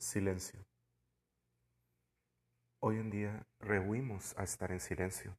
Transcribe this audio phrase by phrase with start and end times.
[0.00, 0.64] Silencio.
[2.80, 5.36] Hoy en día rehuimos a estar en silencio.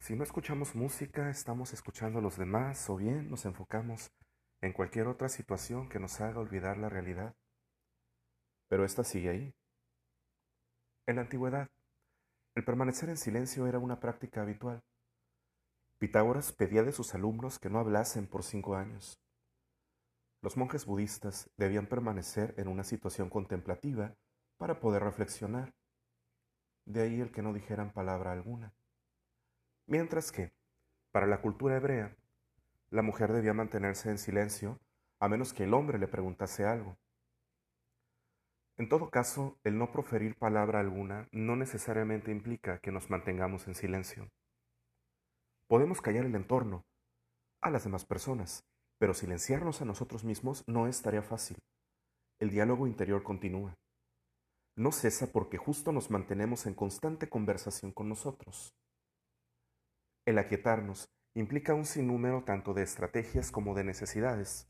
[0.00, 4.10] Si no escuchamos música, estamos escuchando a los demás o bien nos enfocamos
[4.60, 7.36] en cualquier otra situación que nos haga olvidar la realidad.
[8.68, 9.54] Pero esta sigue ahí.
[11.06, 11.70] En la antigüedad,
[12.56, 14.82] el permanecer en silencio era una práctica habitual.
[15.98, 19.20] Pitágoras pedía de sus alumnos que no hablasen por cinco años.
[20.40, 24.14] Los monjes budistas debían permanecer en una situación contemplativa
[24.56, 25.74] para poder reflexionar.
[26.84, 28.72] De ahí el que no dijeran palabra alguna.
[29.86, 30.52] Mientras que,
[31.10, 32.16] para la cultura hebrea,
[32.90, 34.80] la mujer debía mantenerse en silencio
[35.20, 36.96] a menos que el hombre le preguntase algo.
[38.76, 43.74] En todo caso, el no proferir palabra alguna no necesariamente implica que nos mantengamos en
[43.74, 44.30] silencio.
[45.66, 46.86] Podemos callar el entorno,
[47.60, 48.64] a las demás personas,
[48.98, 51.56] pero silenciarnos a nosotros mismos no es tarea fácil.
[52.38, 53.74] El diálogo interior continúa.
[54.76, 58.74] No cesa porque justo nos mantenemos en constante conversación con nosotros.
[60.24, 64.68] El aquietarnos implica un sinnúmero tanto de estrategias como de necesidades.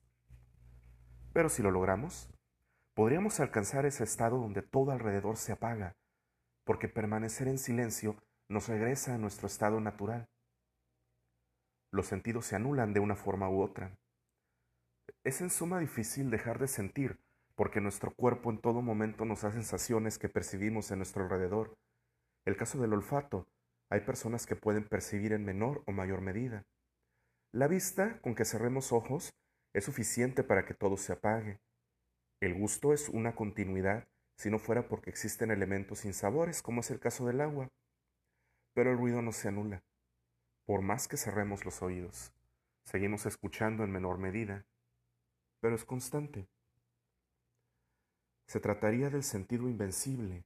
[1.32, 2.30] Pero si lo logramos,
[2.94, 5.94] podríamos alcanzar ese estado donde todo alrededor se apaga,
[6.64, 8.16] porque permanecer en silencio
[8.48, 10.26] nos regresa a nuestro estado natural.
[11.90, 13.94] Los sentidos se anulan de una forma u otra.
[15.24, 17.18] Es en suma difícil dejar de sentir,
[17.54, 21.76] porque nuestro cuerpo en todo momento nos da sensaciones que percibimos en nuestro alrededor.
[22.44, 23.46] El caso del olfato,
[23.90, 26.64] hay personas que pueden percibir en menor o mayor medida.
[27.52, 29.34] La vista, con que cerremos ojos,
[29.74, 31.60] es suficiente para que todo se apague.
[32.40, 37.00] El gusto es una continuidad si no fuera porque existen elementos insabores, como es el
[37.00, 37.68] caso del agua.
[38.74, 39.82] Pero el ruido no se anula.
[40.64, 42.32] Por más que cerremos los oídos,
[42.84, 44.64] seguimos escuchando en menor medida
[45.60, 46.48] pero es constante.
[48.46, 50.44] Se trataría del sentido invencible,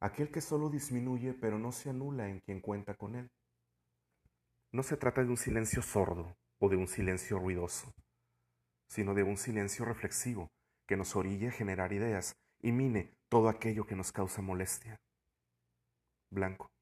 [0.00, 3.30] aquel que solo disminuye pero no se anula en quien cuenta con él.
[4.72, 7.92] No se trata de un silencio sordo o de un silencio ruidoso,
[8.88, 10.50] sino de un silencio reflexivo
[10.86, 15.00] que nos orille a generar ideas y mine todo aquello que nos causa molestia.
[16.30, 16.73] Blanco.